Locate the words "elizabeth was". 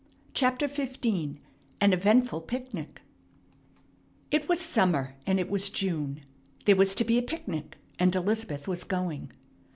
8.15-8.83